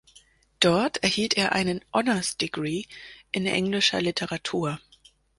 [0.59, 2.85] Dort erhielt er einen "Honours Degree"
[3.31, 4.79] in englischer Literatur.